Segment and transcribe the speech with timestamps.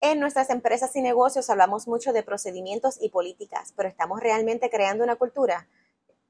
[0.00, 5.02] En nuestras empresas y negocios hablamos mucho de procedimientos y políticas, pero ¿estamos realmente creando
[5.02, 5.66] una cultura?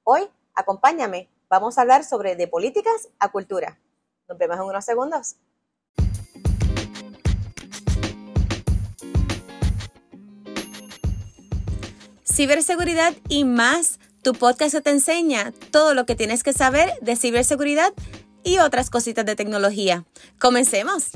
[0.05, 0.23] Hoy,
[0.55, 3.79] acompáñame, vamos a hablar sobre de políticas a cultura.
[4.27, 5.37] Nos vemos en unos segundos.
[12.25, 14.01] Ciberseguridad y más.
[14.23, 17.93] Tu podcast te enseña todo lo que tienes que saber de ciberseguridad
[18.43, 20.07] y otras cositas de tecnología.
[20.39, 21.11] Comencemos.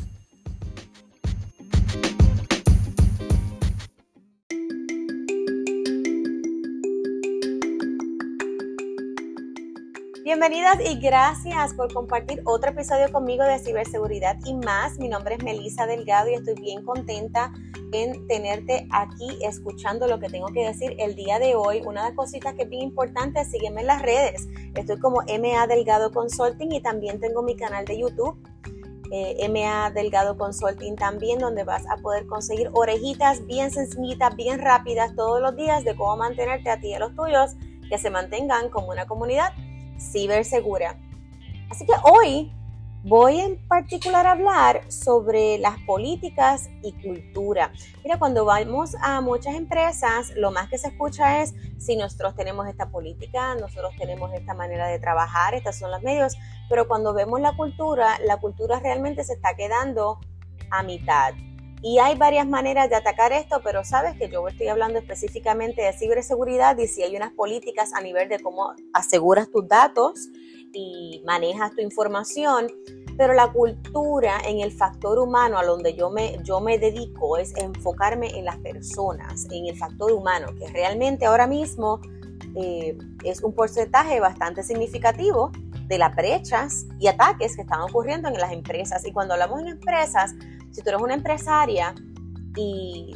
[10.33, 14.99] Bienvenidas y gracias por compartir otro episodio conmigo de ciberseguridad y más.
[14.99, 17.53] Mi nombre es Melisa Delgado y estoy bien contenta
[17.93, 21.83] en tenerte aquí escuchando lo que tengo que decir el día de hoy.
[21.85, 24.49] Una de las cositas que es bien importante, sígueme en las redes.
[24.75, 28.35] Estoy como MA Delgado Consulting y también tengo mi canal de YouTube.
[29.11, 35.15] Eh, MA Delgado Consulting también, donde vas a poder conseguir orejitas bien sencillitas, bien rápidas
[35.15, 37.55] todos los días de cómo mantenerte a ti y a los tuyos
[37.91, 39.53] que se mantengan como una comunidad
[39.99, 40.99] cibersegura.
[41.71, 42.53] Así que hoy
[43.05, 47.73] voy en particular a hablar sobre las políticas y cultura.
[48.05, 52.69] Mira, cuando vamos a muchas empresas, lo más que se escucha es si nosotros tenemos
[52.69, 56.37] esta política, nosotros tenemos esta manera de trabajar, estos son los medios,
[56.69, 60.21] pero cuando vemos la cultura, la cultura realmente se está quedando
[60.71, 61.35] a mitad.
[61.83, 65.93] Y hay varias maneras de atacar esto, pero sabes que yo estoy hablando específicamente de
[65.93, 70.29] ciberseguridad y si hay unas políticas a nivel de cómo aseguras tus datos
[70.73, 72.69] y manejas tu información,
[73.17, 77.53] pero la cultura en el factor humano a donde yo me, yo me dedico es
[77.57, 82.01] enfocarme en las personas, en el factor humano, que realmente ahora mismo
[82.55, 85.51] eh, es un porcentaje bastante significativo
[85.89, 89.05] de las brechas y ataques que están ocurriendo en las empresas.
[89.07, 90.35] Y cuando hablamos en empresas,
[90.73, 91.95] si tú eres una empresaria
[92.57, 93.15] y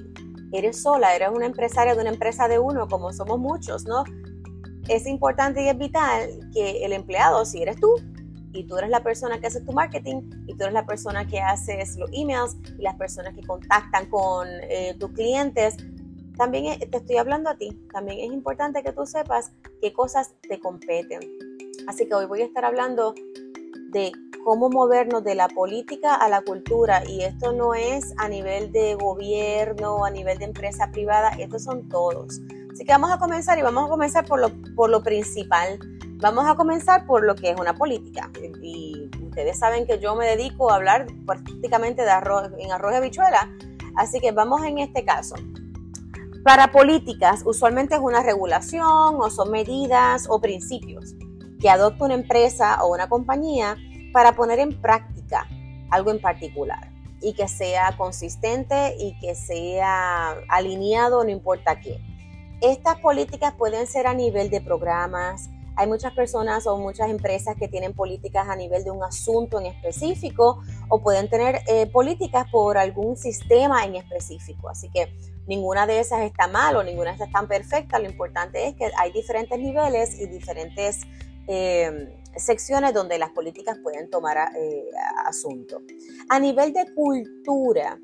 [0.53, 4.05] eres sola, eres una empresaria de una empresa de uno, como somos muchos, ¿no?
[4.89, 7.95] Es importante y es vital que el empleado, si eres tú,
[8.53, 11.41] y tú eres la persona que hace tu marketing, y tú eres la persona que
[11.41, 15.77] haces los emails, y las personas que contactan con eh, tus clientes,
[16.37, 17.71] también te estoy hablando a ti.
[17.93, 21.21] También es importante que tú sepas qué cosas te competen.
[21.87, 23.15] Así que hoy voy a estar hablando
[23.91, 24.13] de
[24.47, 27.03] cómo movernos de la política a la cultura.
[27.05, 31.89] Y esto no es a nivel de gobierno, a nivel de empresa privada, estos son
[31.89, 32.41] todos.
[32.73, 35.81] Así que vamos a comenzar y vamos a comenzar por lo, por lo principal.
[36.19, 38.31] Vamos a comenzar por lo que es una política.
[38.63, 42.97] Y ustedes saben que yo me dedico a hablar prácticamente de arroz, en arroz y
[42.99, 43.51] habichuela.
[43.97, 45.35] Así que vamos en este caso.
[46.45, 51.17] Para políticas, usualmente es una regulación o son medidas o principios
[51.59, 53.77] que adopta una empresa o una compañía
[54.17, 55.47] para poner en práctica
[55.91, 56.91] algo en particular
[57.21, 62.01] y que sea consistente y que sea alineado, no importa qué.
[62.63, 65.51] Estas políticas pueden ser a nivel de programas.
[65.77, 69.67] Hay muchas personas o muchas empresas que tienen políticas a nivel de un asunto en
[69.67, 74.71] específico o pueden tener eh, políticas por algún sistema en específico.
[74.71, 75.13] Así que
[75.47, 77.99] ninguna de esas está mal o ninguna de esas está perfecta.
[77.99, 81.03] Lo importante es que hay diferentes niveles y diferentes
[81.49, 84.85] eh, secciones donde las políticas pueden tomar eh,
[85.25, 85.83] asunto.
[86.29, 87.99] A nivel de cultura,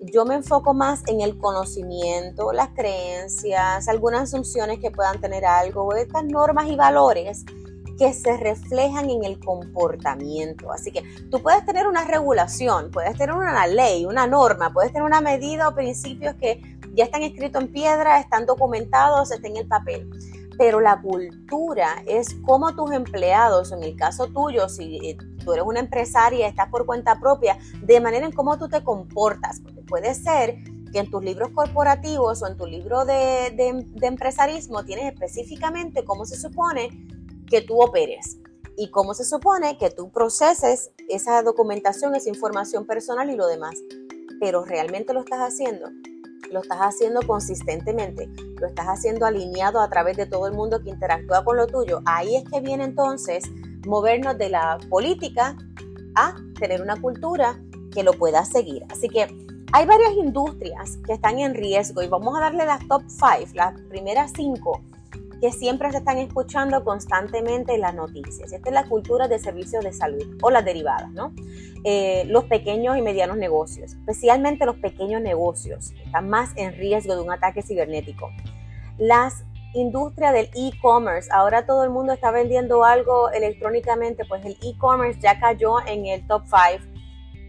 [0.00, 5.94] yo me enfoco más en el conocimiento, las creencias, algunas asunciones que puedan tener algo,
[5.94, 7.44] estas normas y valores
[7.98, 10.72] que se reflejan en el comportamiento.
[10.72, 15.04] Así que tú puedes tener una regulación, puedes tener una ley, una norma, puedes tener
[15.04, 16.60] una medida o principios que
[16.94, 20.08] ya están escritos en piedra, están documentados, están en el papel
[20.58, 25.64] pero la cultura es como tus empleados, en el caso tuyo, si eh, tú eres
[25.64, 29.60] una empresaria, estás por cuenta propia, de manera en cómo tú te comportas.
[29.60, 30.56] Porque puede ser
[30.92, 36.26] que en tus libros corporativos o en tu libro de, de empresarismo tienes específicamente cómo
[36.26, 36.90] se supone
[37.48, 38.38] que tú operes
[38.76, 43.74] y cómo se supone que tú proceses esa documentación, esa información personal y lo demás.
[44.40, 45.88] Pero realmente lo estás haciendo
[46.52, 48.28] lo estás haciendo consistentemente,
[48.60, 52.00] lo estás haciendo alineado a través de todo el mundo que interactúa con lo tuyo,
[52.04, 53.44] ahí es que viene entonces
[53.86, 55.56] movernos de la política
[56.14, 57.58] a tener una cultura
[57.92, 58.84] que lo pueda seguir.
[58.90, 59.26] Así que
[59.72, 63.80] hay varias industrias que están en riesgo y vamos a darle las top 5, las
[63.88, 64.82] primeras 5
[65.42, 68.52] que siempre se están escuchando constantemente en las noticias.
[68.52, 71.34] Esta es la cultura de servicios de salud o las derivadas, ¿no?
[71.82, 77.22] Eh, los pequeños y medianos negocios, especialmente los pequeños negocios, están más en riesgo de
[77.22, 78.30] un ataque cibernético.
[78.98, 79.44] Las
[79.74, 85.40] industrias del e-commerce, ahora todo el mundo está vendiendo algo electrónicamente, pues el e-commerce ya
[85.40, 86.84] cayó en el top 5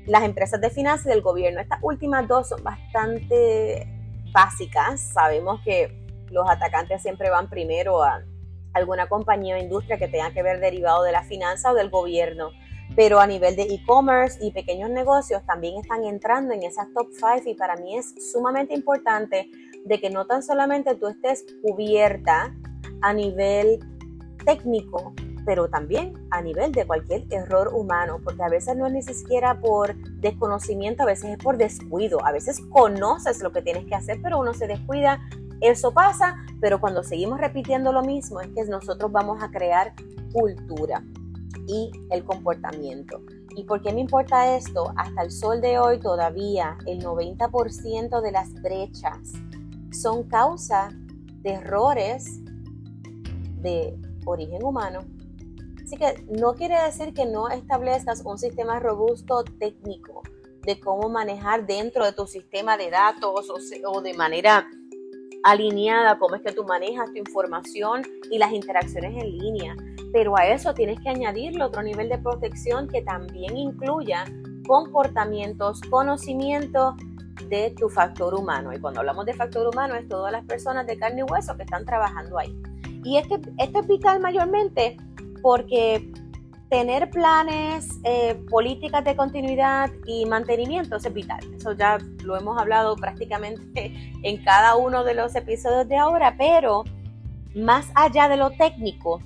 [0.08, 1.62] las empresas de finanzas y del gobierno.
[1.62, 3.88] Estas últimas dos son bastante
[4.34, 5.00] básicas.
[5.00, 6.03] Sabemos que
[6.34, 8.24] los atacantes siempre van primero a
[8.74, 12.50] alguna compañía o industria que tenga que ver derivado de la finanza o del gobierno.
[12.96, 17.50] Pero a nivel de e-commerce y pequeños negocios también están entrando en esas top 5
[17.50, 19.50] y para mí es sumamente importante
[19.86, 22.54] de que no tan solamente tú estés cubierta
[23.02, 23.80] a nivel
[24.46, 25.14] técnico,
[25.46, 29.60] pero también a nivel de cualquier error humano, porque a veces no es ni siquiera
[29.60, 34.20] por desconocimiento, a veces es por descuido, a veces conoces lo que tienes que hacer,
[34.22, 35.22] pero uno se descuida,
[35.62, 39.94] eso pasa, pero cuando seguimos repitiendo lo mismo es que nosotros vamos a crear
[40.32, 41.04] cultura
[41.68, 43.22] y el comportamiento.
[43.56, 44.94] ¿Y por qué me importa esto?
[44.98, 49.34] Hasta el sol de hoy todavía el 90% de las brechas
[49.92, 50.90] son causa
[51.42, 52.40] de errores
[53.62, 53.96] de
[54.26, 55.02] origen humano.
[55.84, 60.24] Así que no quiere decir que no establezcas un sistema robusto técnico
[60.62, 63.52] de cómo manejar dentro de tu sistema de datos
[63.86, 64.68] o, de manera
[65.44, 68.02] alineada cómo es que tú manejas tu información
[68.32, 69.76] y las interacciones en línea.
[70.12, 74.26] Pero a eso tienes que añadirle otro nivel de protección que también incluya
[74.66, 76.96] comportamientos, conocimiento
[77.50, 78.74] de tu factor humano.
[78.74, 81.64] Y cuando hablamos de factor humano es todas las personas de carne y hueso que
[81.64, 82.56] están trabajando ahí.
[83.04, 84.98] Y este, esto es vital mayormente
[85.42, 86.10] porque
[86.70, 91.40] tener planes, eh, políticas de continuidad y mantenimiento es vital.
[91.56, 93.94] Eso ya lo hemos hablado prácticamente
[94.24, 96.84] en cada uno de los episodios de ahora, pero
[97.56, 99.22] más allá de lo técnico,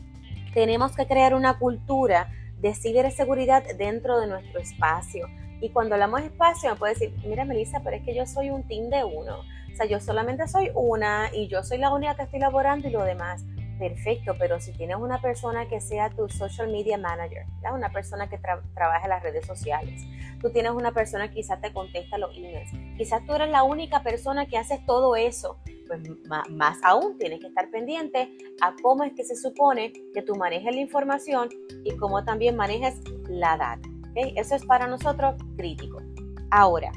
[0.53, 2.29] tenemos que crear una cultura
[2.59, 5.27] de ciberseguridad dentro de nuestro espacio.
[5.61, 8.49] Y cuando hablamos de espacio, me puede decir, mira Melissa, pero es que yo soy
[8.49, 9.39] un team de uno.
[9.39, 12.91] O sea, yo solamente soy una y yo soy la única que estoy laborando y
[12.91, 13.45] lo demás
[13.77, 18.37] perfecto, pero si tienes una persona que sea tu social media manager, una persona que
[18.37, 20.03] trabaja en las redes sociales,
[20.41, 24.03] tú tienes una persona que quizás te contesta los emails, quizás tú eres la única
[24.03, 25.57] persona que haces todo eso,
[25.87, 26.01] pues
[26.49, 28.29] más, aún tienes que estar pendiente
[28.61, 31.49] a cómo es que se supone que tú manejes la información
[31.83, 33.87] y cómo también manejes la data.
[34.15, 36.01] Eso es para nosotros crítico.
[36.49, 36.91] Ahora,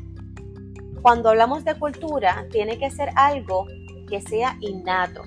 [1.03, 3.67] cuando hablamos de cultura, tiene que ser algo
[4.09, 5.23] que sea innato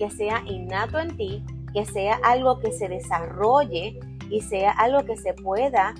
[0.00, 1.44] que sea innato en ti,
[1.74, 4.00] que sea algo que se desarrolle
[4.30, 5.94] y sea algo que se pueda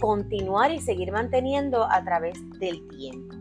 [0.00, 3.36] continuar y seguir manteniendo a través del tiempo.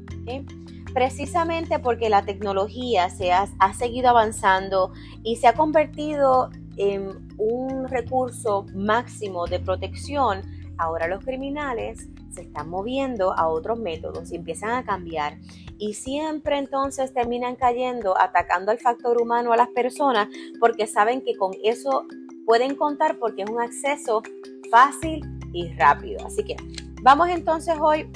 [0.93, 7.87] Precisamente porque la tecnología se ha, ha seguido avanzando y se ha convertido en un
[7.87, 10.43] recurso máximo de protección,
[10.77, 15.37] ahora los criminales se están moviendo a otros métodos y empiezan a cambiar.
[15.77, 20.27] Y siempre entonces terminan cayendo, atacando al factor humano a las personas,
[20.59, 22.05] porque saben que con eso
[22.45, 24.21] pueden contar porque es un acceso
[24.69, 25.21] fácil
[25.53, 26.25] y rápido.
[26.25, 26.55] Así que
[27.01, 28.09] vamos entonces hoy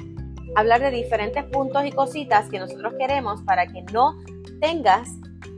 [0.55, 4.17] a hablar de diferentes puntos y cositas que nosotros queremos para que no
[4.59, 5.09] tengas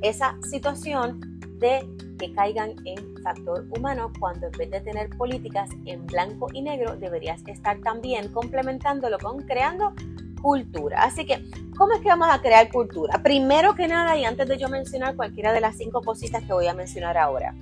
[0.02, 1.20] esa situación
[1.60, 1.88] de
[2.22, 6.96] que caigan en factor humano cuando en vez de tener políticas en blanco y negro
[6.96, 9.94] deberías estar también complementándolo con creando
[10.40, 11.04] cultura.
[11.04, 11.44] Así que,
[11.76, 13.22] ¿cómo es que vamos a crear cultura?
[13.24, 16.68] Primero que nada, y antes de yo mencionar cualquiera de las cinco cositas que voy
[16.68, 17.56] a mencionar ahora,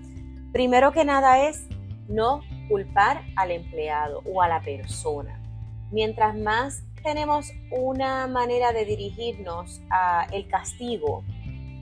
[0.51, 1.65] primero que nada es
[2.09, 5.41] no culpar al empleado o a la persona.
[5.91, 11.23] Mientras más tenemos una manera de dirigirnos a el castigo,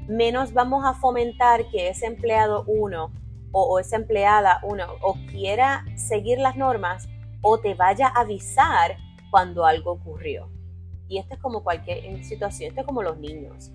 [0.07, 3.11] menos vamos a fomentar que ese empleado uno
[3.51, 7.07] o, esa empleada uno o quiera seguir las normas
[7.41, 8.97] o te vaya a avisar
[9.31, 10.49] cuando algo ocurrió.
[11.07, 13.71] Y esto es como cualquier situación, esto es como los niños.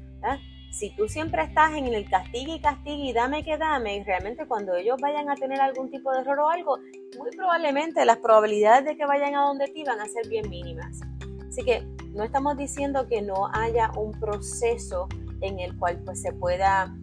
[0.70, 4.46] Si tú siempre estás en el castigo y castigo y dame que dame, y realmente
[4.46, 6.78] cuando ellos vayan a tener algún tipo de error o algo,
[7.18, 11.00] muy probablemente las probabilidades de que vayan a donde ti van a ser bien mínimas.
[11.46, 11.82] Así que
[12.14, 15.08] no estamos diciendo que no haya un proceso
[15.42, 16.94] en el cual pues se pueda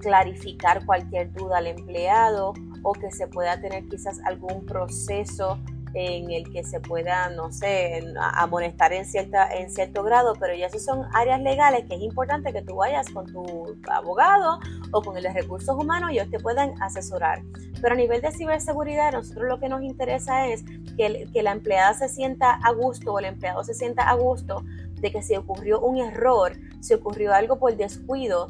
[0.00, 5.58] clarificar cualquier duda al empleado o que se pueda tener quizás algún proceso
[5.94, 10.66] en el que se pueda, no sé, amonestar en, cierta, en cierto grado, pero ya
[10.66, 14.60] esas son áreas legales que es importante que tú vayas con tu abogado
[14.92, 17.42] o con el de recursos humanos y ellos te puedan asesorar.
[17.80, 20.62] Pero a nivel de ciberseguridad, nosotros lo que nos interesa es
[20.96, 24.62] que, que la empleada se sienta a gusto o el empleado se sienta a gusto
[25.00, 28.48] de que si ocurrió un error, si ocurrió algo por descuido,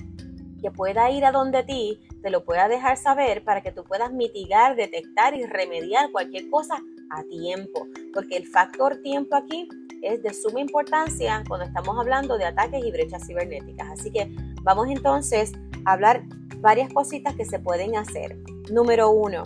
[0.60, 4.12] que pueda ir a donde ti, te lo pueda dejar saber para que tú puedas
[4.12, 6.76] mitigar, detectar y remediar cualquier cosa
[7.10, 9.68] a tiempo, porque el factor tiempo aquí
[10.02, 13.88] es de suma importancia cuando estamos hablando de ataques y brechas cibernéticas.
[13.90, 14.30] Así que
[14.62, 15.52] vamos entonces
[15.84, 16.22] a hablar
[16.58, 18.36] varias cositas que se pueden hacer.
[18.70, 19.44] Número uno,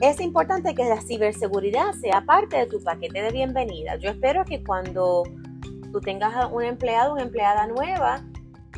[0.00, 3.96] es importante que la ciberseguridad sea parte de tu paquete de bienvenida.
[3.96, 5.24] Yo espero que cuando
[5.92, 8.22] tú tengas un empleado, una empleada nueva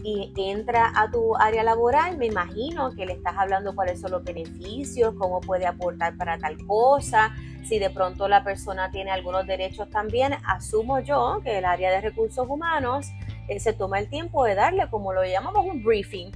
[0.04, 4.24] y entra a tu área laboral, me imagino que le estás hablando cuáles son los
[4.24, 7.34] beneficios, cómo puede aportar para tal cosa,
[7.64, 12.00] si de pronto la persona tiene algunos derechos también, asumo yo que el área de
[12.00, 13.08] recursos humanos
[13.48, 16.30] eh, se toma el tiempo de darle, como lo llamamos, un briefing.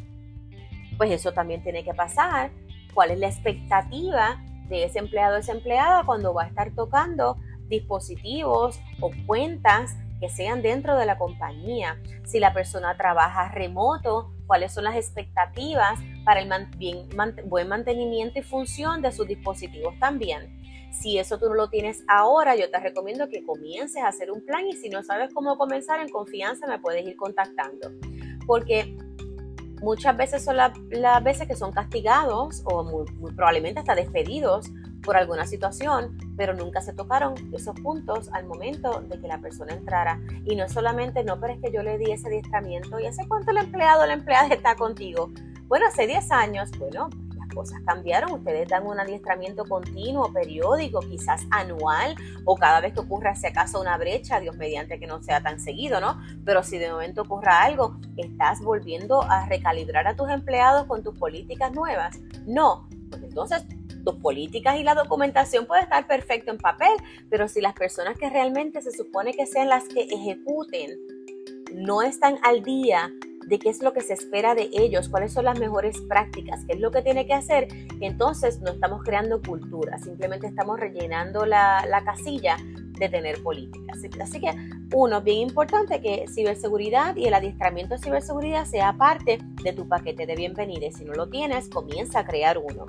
[0.96, 2.50] Pues eso también tiene que pasar.
[2.94, 7.36] ¿Cuál es la expectativa de ese empleado o esa empleada cuando va a estar tocando
[7.68, 12.00] dispositivos o cuentas que sean dentro de la compañía.
[12.24, 16.48] Si la persona trabaja remoto, cuáles son las expectativas para el
[17.46, 20.62] buen mantenimiento y función de sus dispositivos también.
[20.92, 24.46] Si eso tú no lo tienes ahora, yo te recomiendo que comiences a hacer un
[24.46, 27.90] plan y si no sabes cómo comenzar en confianza me puedes ir contactando.
[28.46, 28.96] Porque
[29.80, 34.70] muchas veces son las veces que son castigados o muy probablemente hasta despedidos
[35.04, 39.75] por alguna situación, pero nunca se tocaron esos puntos al momento de que la persona
[39.75, 40.21] entrara.
[40.44, 43.50] Y no solamente, no, pero es que yo le di ese adiestramiento y hace cuánto
[43.50, 45.30] el empleado o la empleada está contigo.
[45.66, 48.32] Bueno, hace 10 años, bueno, las cosas cambiaron.
[48.32, 53.80] Ustedes dan un adiestramiento continuo, periódico, quizás anual o cada vez que ocurra si acaso
[53.80, 56.21] una brecha, Dios mediante que no sea tan seguido, ¿no?
[56.44, 61.18] Pero si de momento ocurra algo, estás volviendo a recalibrar a tus empleados con tus
[61.18, 62.18] políticas nuevas.
[62.47, 63.64] No, pues entonces
[64.04, 66.92] tus políticas y la documentación puede estar perfecto en papel,
[67.30, 70.99] pero si las personas que realmente se supone que sean las que ejecuten
[71.75, 73.11] no están al día
[73.47, 76.75] de qué es lo que se espera de ellos, cuáles son las mejores prácticas, qué
[76.75, 77.68] es lo que tiene que hacer,
[78.00, 82.56] entonces no estamos creando cultura, simplemente estamos rellenando la, la casilla
[82.99, 83.99] de tener políticas.
[84.21, 84.54] Así que,
[84.94, 90.26] uno, bien importante que ciberseguridad y el adiestramiento de ciberseguridad sea parte de tu paquete
[90.26, 90.90] de bienvenida.
[90.92, 92.87] Si no lo tienes, comienza a crear uno.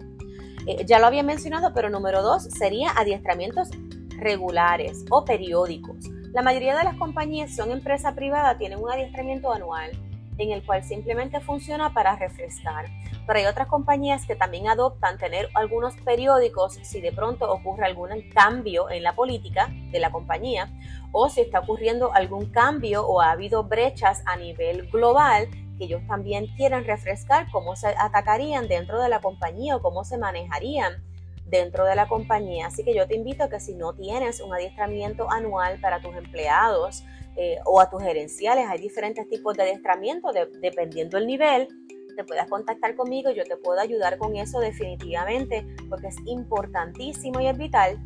[0.65, 3.69] Eh, ya lo había mencionado, pero número dos sería adiestramientos
[4.17, 5.97] regulares o periódicos.
[6.33, 9.91] La mayoría de las compañías son empresa privada, tienen un adiestramiento anual
[10.37, 12.85] en el cual simplemente funciona para refrescar.
[13.25, 18.09] Pero hay otras compañías que también adoptan tener algunos periódicos si de pronto ocurre algún
[18.33, 20.69] cambio en la política de la compañía
[21.13, 26.01] o si está ocurriendo algún cambio o ha habido brechas a nivel global que ellos
[26.07, 31.01] también quieren refrescar cómo se atacarían dentro de la compañía o cómo se manejarían
[31.45, 32.67] dentro de la compañía.
[32.67, 36.15] Así que yo te invito a que si no tienes un adiestramiento anual para tus
[36.15, 37.03] empleados
[37.35, 41.67] eh, o a tus gerenciales, hay diferentes tipos de adiestramiento dependiendo del nivel,
[42.15, 47.47] te puedas contactar conmigo, yo te puedo ayudar con eso definitivamente, porque es importantísimo y
[47.47, 47.99] es vital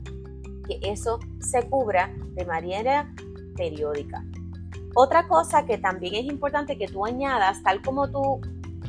[0.68, 3.14] que eso se cubra de manera
[3.56, 4.24] periódica.
[4.96, 8.42] Otra cosa que también es importante que tú añadas, tal como tú,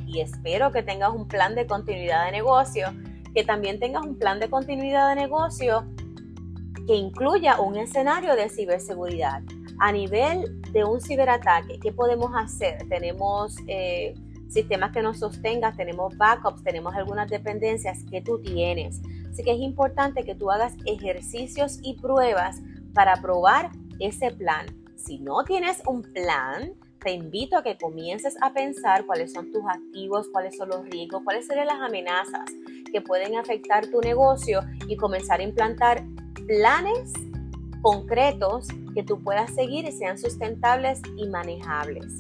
[0.07, 2.89] y espero que tengas un plan de continuidad de negocio,
[3.35, 5.85] que también tengas un plan de continuidad de negocio
[6.87, 9.43] que incluya un escenario de ciberseguridad.
[9.79, 12.89] A nivel de un ciberataque, ¿qué podemos hacer?
[12.89, 14.15] Tenemos eh,
[14.49, 19.01] sistemas que nos sostengan, tenemos backups, tenemos algunas dependencias que tú tienes.
[19.39, 22.61] Así que es importante que tú hagas ejercicios y pruebas
[22.93, 24.67] para probar ese plan.
[24.97, 29.63] Si no tienes un plan, te invito a que comiences a pensar cuáles son tus
[29.65, 32.47] activos, cuáles son los riesgos, cuáles serían las amenazas
[32.91, 36.05] que pueden afectar tu negocio y comenzar a implantar
[36.49, 37.13] planes
[37.81, 42.13] concretos que tú puedas seguir y sean sustentables y manejables.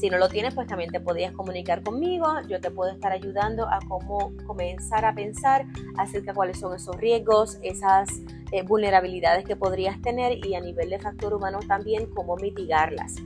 [0.00, 2.26] Si no lo tienes, pues también te podrías comunicar conmigo.
[2.48, 5.66] Yo te puedo estar ayudando a cómo comenzar a pensar
[5.98, 8.08] acerca de cuáles son esos riesgos, esas
[8.50, 13.16] eh, vulnerabilidades que podrías tener y a nivel de factor humano también cómo mitigarlas.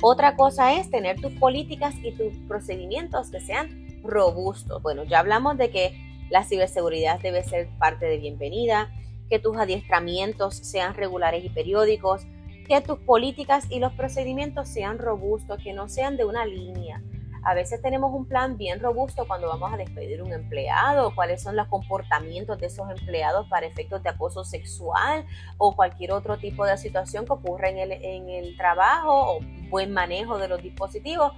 [0.00, 4.82] Otra cosa es tener tus políticas y tus procedimientos que sean robustos.
[4.82, 5.92] Bueno, ya hablamos de que
[6.30, 8.90] la ciberseguridad debe ser parte de bienvenida,
[9.28, 12.26] que tus adiestramientos sean regulares y periódicos,
[12.68, 17.02] que tus políticas y los procedimientos sean robustos, que no sean de una línea.
[17.42, 21.56] A veces tenemos un plan bien robusto cuando vamos a despedir un empleado, cuáles son
[21.56, 25.24] los comportamientos de esos empleados para efectos de acoso sexual
[25.56, 29.92] o cualquier otro tipo de situación que ocurra en el, en el trabajo o buen
[29.92, 31.32] manejo de los dispositivos,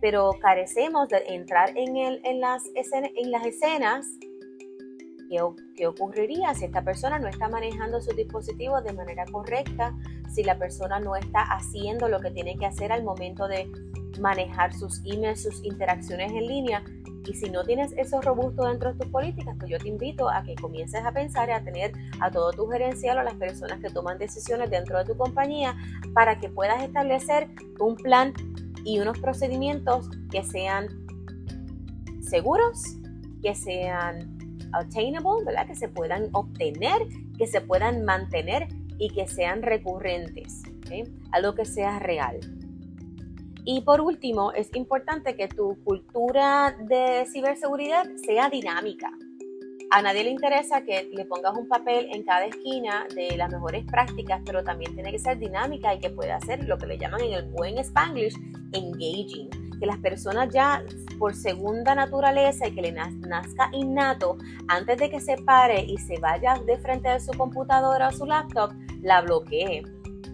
[0.00, 4.06] pero carecemos de entrar en, el, en, las, en las escenas
[5.28, 9.94] ¿Qué, ocurriría si esta persona no está manejando sus dispositivos de manera correcta?
[10.32, 13.70] Si la persona no está haciendo lo que tiene que hacer al momento de
[14.20, 16.84] manejar sus emails, sus interacciones en línea.
[17.26, 20.44] Y si no tienes eso robusto dentro de tus políticas, pues yo te invito a
[20.44, 23.90] que comiences a pensar y a tener a todo tu gerencial o las personas que
[23.90, 25.74] toman decisiones dentro de tu compañía
[26.14, 27.48] para que puedas establecer
[27.80, 28.32] un plan
[28.84, 30.86] y unos procedimientos que sean
[32.20, 32.80] seguros,
[33.42, 34.35] que sean
[34.72, 35.66] attainable, ¿verdad?
[35.66, 37.02] Que se puedan obtener,
[37.38, 38.68] que se puedan mantener
[38.98, 40.62] y que sean recurrentes,
[41.32, 42.40] algo que sea real.
[43.64, 49.10] Y por último, es importante que tu cultura de ciberseguridad sea dinámica.
[49.90, 53.84] A nadie le interesa que le pongas un papel en cada esquina de las mejores
[53.84, 57.20] prácticas, pero también tiene que ser dinámica y que pueda ser lo que le llaman
[57.22, 58.36] en el buen spanglish
[58.72, 59.65] engaging.
[59.78, 60.82] Que las personas ya
[61.18, 66.18] por segunda naturaleza y que le nazca innato, antes de que se pare y se
[66.18, 69.82] vaya de frente de su computadora o su laptop, la bloquee.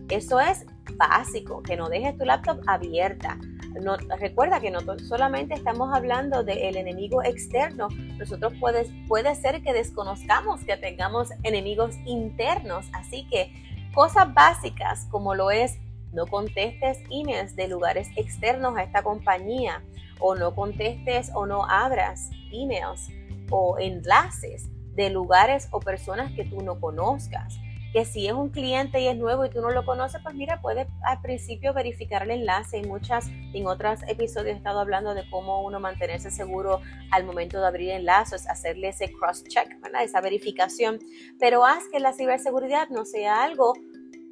[0.08, 3.38] Eso es básico, que no dejes tu laptop abierta.
[3.80, 9.72] No, recuerda que no solamente estamos hablando del enemigo externo, nosotros puede, puede ser que
[9.72, 13.50] desconozcamos que tengamos enemigos internos, así que
[13.94, 15.78] cosas básicas como lo es
[16.12, 19.82] no contestes emails de lugares externos a esta compañía
[20.20, 23.08] o no contestes o no abras emails
[23.50, 27.58] o enlaces de lugares o personas que tú no conozcas
[27.92, 30.60] que si es un cliente y es nuevo y tú no lo conoces, pues mira,
[30.62, 32.78] puedes al principio verificar el enlace.
[32.78, 37.60] En muchas, en otros episodios he estado hablando de cómo uno mantenerse seguro al momento
[37.60, 41.00] de abrir enlaces, hacerle ese cross-check, esa verificación.
[41.38, 43.74] Pero haz que la ciberseguridad no sea algo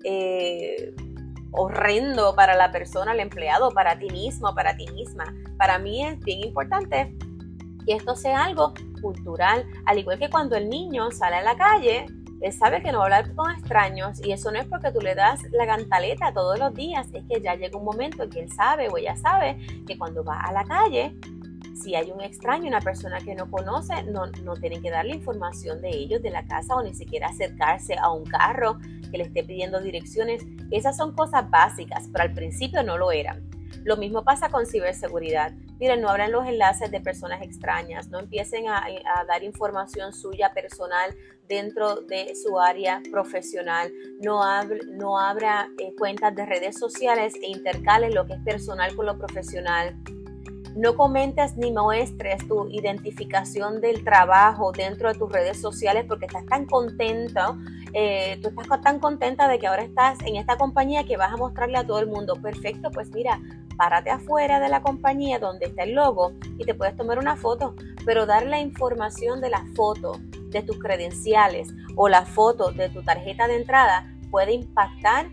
[0.05, 0.95] eh,
[1.53, 5.35] horrendo para la persona, el empleado, para ti mismo, para ti misma.
[5.59, 7.17] Para mí es bien importante
[7.87, 12.07] que esto sea algo cultural, al igual que cuando el niño sale a la calle,
[12.41, 15.01] él sabe que no va a hablar con extraños y eso no es porque tú
[15.01, 18.41] le das la cantaleta todos los días, es que ya llega un momento en que
[18.41, 21.15] él sabe o ella sabe que cuando va a la calle,
[21.75, 25.81] si hay un extraño, una persona que no conoce, no, no tienen que darle información
[25.81, 28.79] de ellos, de la casa o ni siquiera acercarse a un carro
[29.11, 30.45] que le esté pidiendo direcciones.
[30.71, 33.49] Esas son cosas básicas, pero al principio no lo eran.
[33.85, 35.53] Lo mismo pasa con ciberseguridad.
[35.79, 38.85] Miren, no abran los enlaces de personas extrañas, no empiecen a,
[39.27, 41.17] dar información suya personal
[41.49, 44.43] dentro de su área profesional, no,
[44.91, 49.17] no abra eh, cuentas de redes sociales e intercales lo que es personal con lo
[49.19, 49.97] profesional.
[50.77, 56.47] No comentes ni muestres tu identificación del trabajo dentro de tus redes sociales porque estás
[56.47, 57.59] tan contento,
[57.93, 61.37] eh, tú estás tan contenta de que ahora estás en esta compañía que vas a
[61.37, 62.37] mostrarle a todo el mundo.
[62.41, 63.41] Perfecto, pues mira,
[63.77, 67.75] párate afuera de la compañía donde está el logo y te puedes tomar una foto,
[68.07, 73.03] pero dar la información de la foto, de tus credenciales o la foto de tu
[73.03, 75.27] tarjeta de entrada puede impactar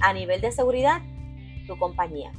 [0.00, 1.00] a nivel de seguridad
[1.66, 2.32] tu compañía.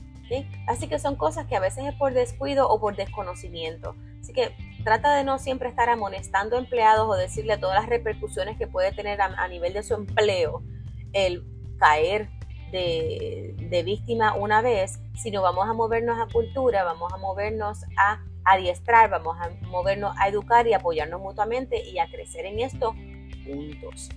[0.67, 3.95] Así que son cosas que a veces es por descuido o por desconocimiento.
[4.19, 8.67] Así que trata de no siempre estar amonestando empleados o decirle todas las repercusiones que
[8.67, 10.63] puede tener a nivel de su empleo
[11.13, 11.43] el
[11.77, 12.29] caer
[12.71, 19.09] de, víctima una vez, sino vamos a movernos a cultura, vamos a movernos a adiestrar,
[19.09, 22.95] vamos a movernos a educar y apoyarnos mutuamente y a crecer en esto
[23.45, 24.09] juntos.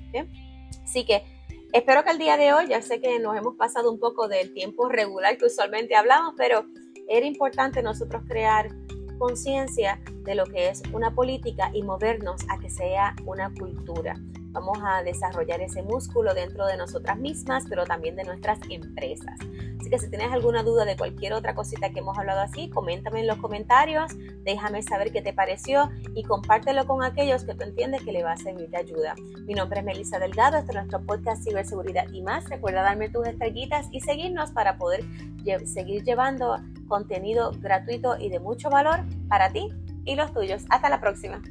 [0.85, 1.25] Así que
[1.73, 4.53] espero que el día de hoy, ya sé que nos hemos pasado un poco del
[4.53, 6.67] tiempo regular que usualmente hablamos, pero
[7.09, 8.69] era importante nosotros crear
[9.19, 14.15] conciencia de lo que es una política y movernos a que sea una cultura.
[14.57, 19.39] Vamos a desarrollar ese músculo dentro de nosotras mismas, pero también de nuestras empresas.
[19.79, 23.21] Así que si tienes alguna duda de cualquier otra cosita que hemos hablado así, coméntame
[23.21, 24.13] en los comentarios,
[24.45, 28.33] déjame saber qué te pareció y compártelo con aquellos que tú entiendes que le va
[28.33, 29.15] a servir de ayuda.
[29.45, 32.49] Mi nombre es Melissa Delgado, este es nuestro podcast Ciberseguridad y más.
[32.49, 35.05] Recuerda darme tus estrellitas y seguirnos para poder
[35.67, 36.57] seguir llevando
[36.89, 39.69] contenido gratuito y de mucho valor para ti
[40.07, 40.65] y los tuyos.
[40.71, 41.43] Hasta la próxima.